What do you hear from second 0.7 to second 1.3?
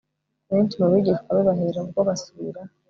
mu bigishwa